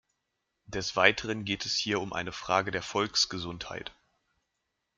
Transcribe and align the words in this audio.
Des 0.65 0.95
Weiteren 0.95 1.45
geht 1.45 1.67
es 1.67 1.75
hier 1.75 2.01
um 2.01 2.11
eine 2.11 2.31
Frage 2.31 2.71
der 2.71 2.81
Volksgesundheit. 2.81 3.91